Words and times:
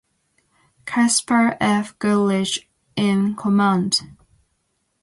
Caspar 0.87 1.57
F. 1.61 1.95
Goodrich 1.99 2.67
in 2.95 3.35
command. 3.35 4.15